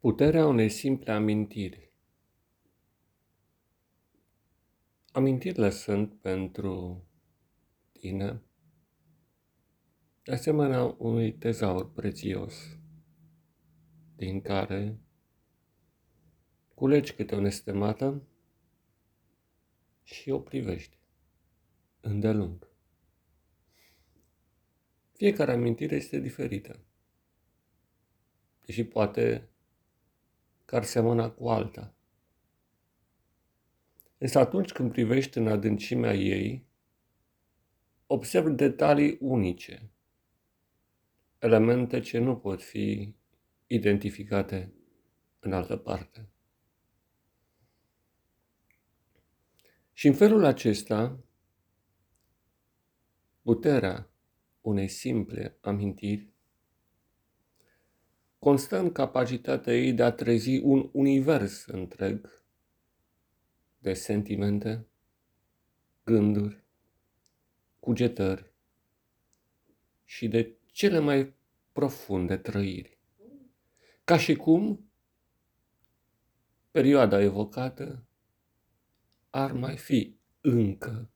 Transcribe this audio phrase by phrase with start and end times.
[0.00, 1.92] Puterea unei simple amintiri.
[5.12, 7.04] Amintirile sunt pentru
[7.92, 8.42] tine,
[10.22, 12.78] de asemenea, unui tezaur prețios,
[14.16, 15.00] din care
[16.74, 18.22] culegi câte o nestemată
[20.02, 20.98] și o privești
[22.00, 22.68] îndelung.
[25.12, 26.80] Fiecare amintire este diferită,
[28.64, 29.49] deși poate
[30.70, 31.94] că ar semăna cu alta.
[34.18, 36.66] Însă atunci când privești în adâncimea ei,
[38.06, 39.90] observi detalii unice,
[41.38, 43.14] elemente ce nu pot fi
[43.66, 44.72] identificate
[45.40, 46.28] în altă parte.
[49.92, 51.24] Și în felul acesta,
[53.42, 54.10] puterea
[54.60, 56.29] unei simple amintiri
[58.40, 62.44] constă în capacitatea ei de a trezi un univers întreg
[63.78, 64.86] de sentimente,
[66.04, 66.64] gânduri,
[67.80, 68.52] cugetări
[70.04, 71.34] și de cele mai
[71.72, 72.98] profunde trăiri.
[74.04, 74.90] Ca și cum
[76.70, 78.04] perioada evocată
[79.30, 81.10] ar mai fi încă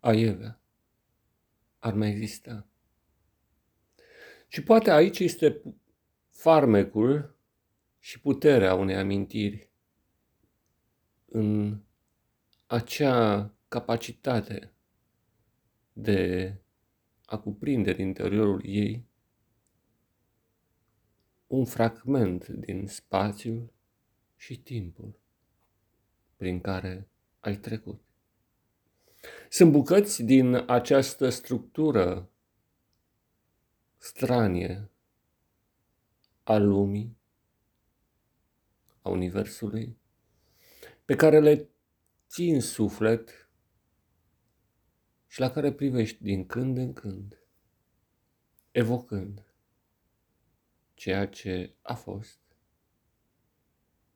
[0.00, 0.60] aievea,
[1.78, 2.66] ar mai exista.
[4.48, 5.62] Și poate aici este
[6.38, 7.36] farmecul
[7.98, 9.70] și puterea unei amintiri
[11.26, 11.80] în
[12.66, 14.72] acea capacitate
[15.92, 16.54] de
[17.24, 19.06] a cuprinde în interiorul ei
[21.46, 23.72] un fragment din spațiul
[24.36, 25.20] și timpul
[26.36, 27.08] prin care
[27.40, 28.00] ai trecut.
[29.48, 32.30] Sunt bucăți din această structură
[33.96, 34.90] stranie
[36.48, 37.16] a lumii,
[39.02, 39.98] a Universului,
[41.04, 41.68] pe care le
[42.28, 43.50] ții în suflet
[45.26, 47.38] și la care privești din când în când,
[48.70, 49.52] evocând
[50.94, 52.40] ceea ce a fost,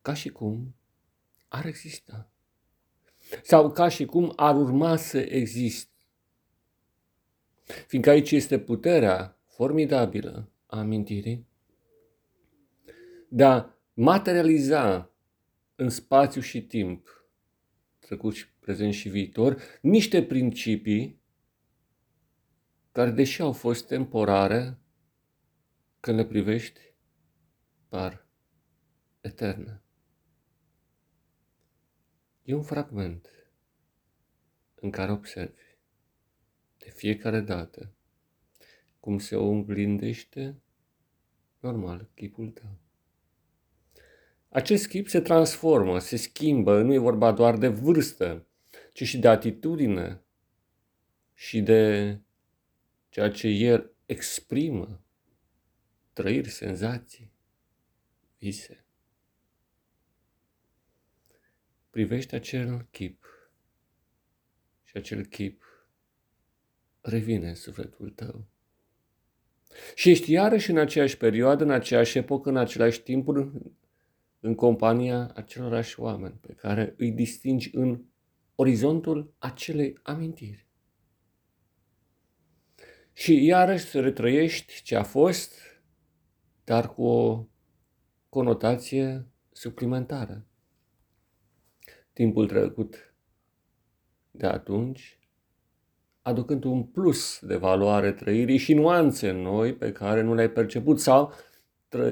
[0.02, 0.74] ca și cum
[1.48, 2.30] ar exista,
[3.42, 6.04] sau ca și cum ar urma să existe.
[7.86, 11.50] Fiindcă aici este puterea formidabilă a amintirii,
[13.34, 15.14] de a materializa
[15.74, 17.26] în spațiu și timp,
[17.98, 21.20] trecut și prezent și viitor, niște principii
[22.92, 24.78] care, deși au fost temporare,
[26.00, 26.80] când le privești,
[27.88, 28.26] par
[29.20, 29.82] eterne.
[32.42, 33.28] E un fragment
[34.74, 35.76] în care observi
[36.78, 37.94] de fiecare dată
[39.00, 40.62] cum se oglindește
[41.60, 42.81] normal chipul tău.
[44.52, 48.46] Acest chip se transformă, se schimbă, nu e vorba doar de vârstă,
[48.92, 50.22] ci și de atitudine
[51.34, 52.18] și de
[53.08, 55.04] ceea ce el exprimă,
[56.12, 57.32] trăiri, senzații,
[58.38, 58.84] vise.
[61.90, 63.24] Privește acel chip
[64.84, 65.86] și acel chip
[67.00, 68.46] revine în sufletul tău.
[69.94, 73.28] Și ești iarăși în aceeași perioadă, în aceeași epocă, în același timp,
[74.44, 78.02] în compania acelorași oameni pe care îi distingi în
[78.54, 80.66] orizontul acelei amintiri.
[83.12, 85.54] Și iarăși să retrăiești ce a fost,
[86.64, 87.46] dar cu o
[88.28, 90.46] conotație suplimentară.
[92.12, 93.14] Timpul trecut
[94.30, 95.18] de atunci,
[96.22, 101.32] aducând un plus de valoare trăirii și nuanțe noi pe care nu le-ai perceput sau,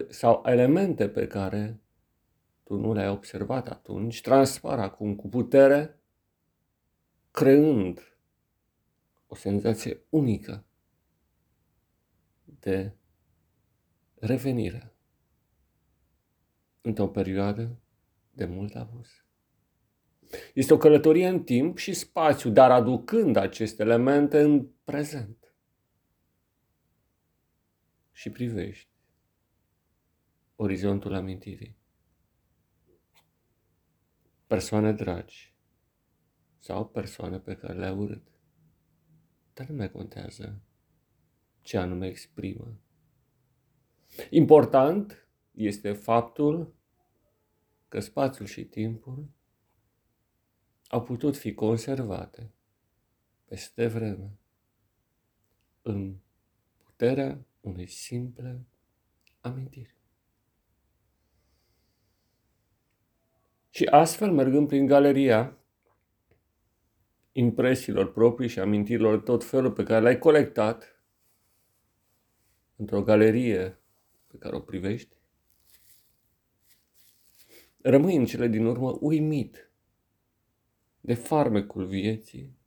[0.09, 1.81] sau elemente pe care
[2.71, 6.01] tu nu le-ai observat atunci, transpar acum cu putere,
[7.31, 8.17] creând
[9.27, 10.65] o senzație unică
[12.45, 12.93] de
[14.15, 14.95] revenire
[16.81, 17.79] într-o perioadă
[18.31, 19.09] de mult avus.
[20.55, 25.55] Este o călătorie în timp și spațiu, dar aducând aceste elemente în prezent.
[28.13, 28.89] Și privești
[30.57, 31.79] orizontul amintirii
[34.51, 35.55] persoane dragi
[36.59, 38.27] sau persoane pe care le-ai urât.
[39.55, 40.61] Dar nu mai contează
[41.61, 42.81] ce anume exprimă.
[44.31, 46.75] Important este faptul
[47.89, 49.29] că spațiul și timpul
[50.89, 52.53] au putut fi conservate
[53.45, 54.39] peste vreme
[55.83, 56.17] în
[56.85, 58.67] puterea unei simple
[59.41, 60.00] amintiri.
[63.81, 65.59] Și astfel, mergând prin galeria
[67.33, 71.03] impresiilor proprii și amintirilor tot felul pe care le-ai colectat
[72.77, 73.79] într-o galerie
[74.27, 75.17] pe care o privești,
[77.81, 79.71] rămâi în cele din urmă uimit
[81.01, 82.59] de farmecul vieții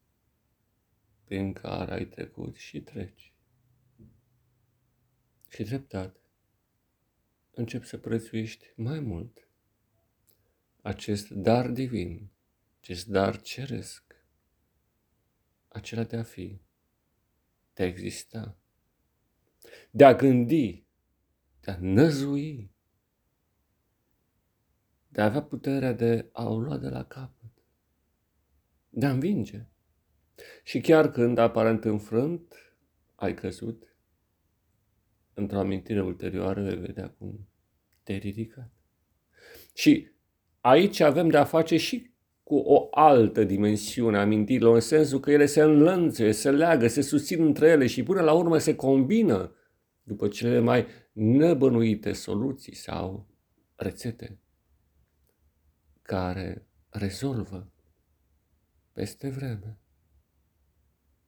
[1.23, 3.33] prin care ai trecut și treci.
[5.47, 6.21] Și treptat
[7.51, 9.47] încep să prețuiești mai mult
[10.83, 12.29] acest dar divin,
[12.79, 14.15] acest dar ceresc,
[15.67, 16.61] acela de a fi,
[17.73, 18.57] de a exista,
[19.91, 20.85] de a gândi,
[21.59, 22.71] de a năzui,
[25.07, 27.51] de a avea puterea de a o lua de la capăt,
[28.89, 29.65] de a învinge.
[30.63, 32.75] Și chiar când, aparent înfrânt,
[33.15, 33.95] ai căzut,
[35.33, 37.47] într-o amintire ulterioară vei vedea cum
[38.03, 38.71] te-ai ridicat.
[39.73, 40.11] Și
[40.65, 42.11] aici avem de a face și
[42.43, 47.01] cu o altă dimensiune a amintirilor, în sensul că ele se înlănțuie, se leagă, se
[47.01, 49.55] susțin între ele și până la urmă se combină
[50.03, 53.27] după cele mai nebănuite soluții sau
[53.75, 54.39] rețete
[56.01, 57.71] care rezolvă
[58.91, 59.79] peste vreme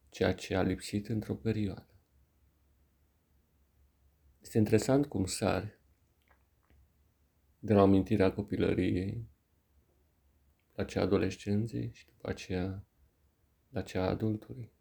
[0.08, 1.94] ceea ce a lipsit într-o perioadă.
[4.40, 5.75] Este interesant cum sari
[7.66, 9.28] de la amintirea copilăriei
[10.74, 12.86] la cea adolescenței și după aceea
[13.68, 14.72] la cea adultului.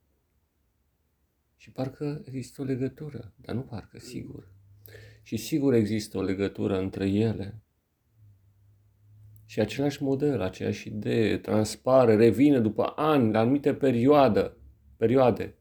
[1.55, 4.51] Și parcă există o legătură, dar nu parcă, sigur.
[5.21, 7.61] Și sigur există o legătură între ele.
[9.45, 14.57] Și același model, aceeași idee, transpare, revine după ani, la anumite perioadă,
[14.97, 15.57] perioade.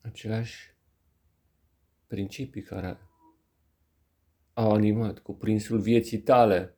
[0.00, 0.76] Aceleași
[2.06, 2.86] principii care
[4.54, 6.76] au animat cuprinsul vieții tale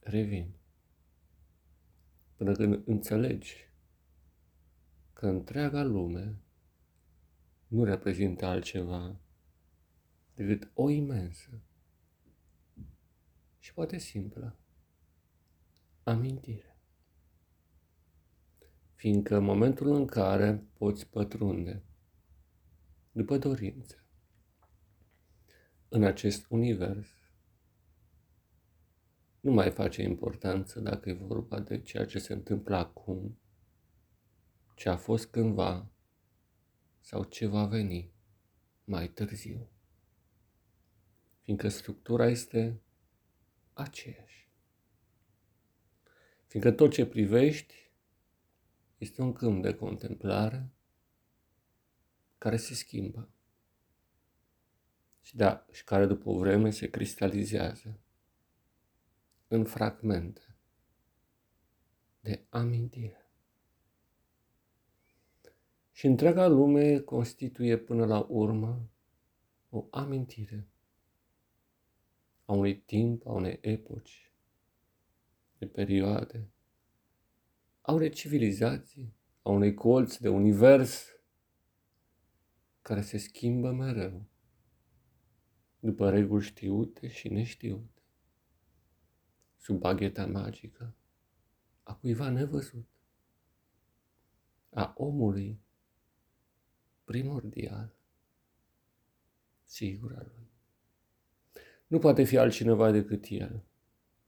[0.00, 0.54] revin
[2.36, 3.70] până când înțelegi
[5.12, 6.42] că întreaga lume
[7.66, 9.20] nu reprezintă altceva
[10.34, 11.62] decât o imensă
[13.58, 14.56] și poate simplă
[16.02, 16.76] amintire.
[18.94, 21.82] Fiindcă în momentul în care poți pătrunde
[23.12, 24.02] după dorință
[25.94, 27.08] în acest univers,
[29.40, 33.38] nu mai face importanță dacă e vorba de ceea ce se întâmplă acum,
[34.74, 35.90] ce a fost cândva
[37.00, 38.12] sau ce va veni
[38.84, 39.70] mai târziu.
[41.40, 42.80] Fiindcă structura este
[43.72, 44.50] aceeași.
[46.46, 47.74] Fiindcă tot ce privești
[48.98, 50.72] este un câmp de contemplare
[52.38, 53.30] care se schimbă
[55.22, 57.98] și, da, și care după o vreme se cristalizează
[59.48, 60.56] în fragmente
[62.20, 63.26] de amintire.
[65.90, 68.88] Și întreaga lume constituie până la urmă
[69.70, 70.68] o amintire
[72.44, 74.32] a unui timp, a unei epoci,
[75.58, 76.50] de perioade,
[77.80, 81.06] a unei civilizații, a unei colț de univers
[82.82, 84.31] care se schimbă mereu
[85.82, 88.02] după reguli știute și neștiute
[89.56, 90.94] sub bagheta magică
[91.82, 92.88] a cuiva nevăzut,
[94.70, 95.60] a omului
[97.04, 97.94] primordial,
[99.64, 100.50] sigur al lui.
[101.86, 103.64] Nu poate fi altcineva decât el,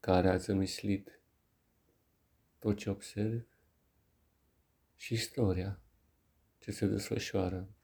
[0.00, 1.20] care a zămislit
[2.58, 3.46] tot ce observ
[4.94, 5.80] și istoria
[6.58, 7.74] ce se desfășoară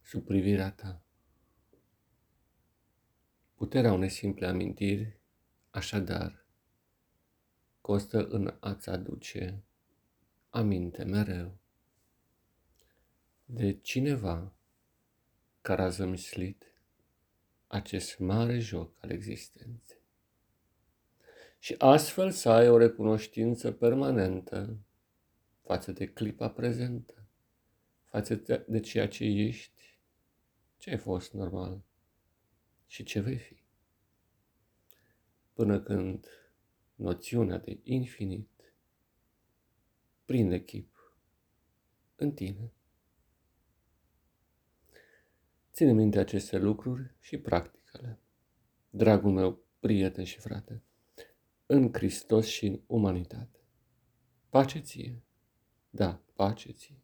[0.00, 1.04] sub privirea ta.
[3.60, 5.18] Puterea unei simple amintiri
[5.70, 6.44] Așadar,
[7.80, 9.62] constă în a-ți aduce
[10.50, 11.58] aminte mereu
[13.44, 14.52] de cineva
[15.60, 16.64] care a zămislit
[17.66, 20.00] acest mare joc al existenței.
[21.58, 24.76] Și astfel să ai o recunoștință permanentă
[25.62, 27.14] față de clipa prezentă,
[28.04, 28.34] față
[28.66, 29.98] de ceea ce ești,
[30.78, 31.88] ce ai fost normal
[32.90, 33.62] și ce vei fi
[35.52, 36.26] până când
[36.94, 38.74] noțiunea de infinit
[40.24, 41.14] prinde chip
[42.16, 42.72] în tine.
[45.72, 48.18] Ține minte aceste lucruri și practicale.
[48.90, 50.82] Dragul meu, prieten și frate,
[51.66, 53.58] în Hristos și în umanitate.
[54.48, 55.22] Pace ție,
[55.90, 57.02] da, pace ție.